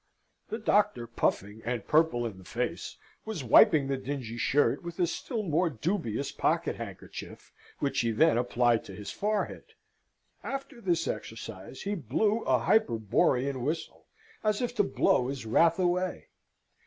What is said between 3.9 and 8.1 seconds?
dingy shirt with a still more dubious pocket handkerchief, which he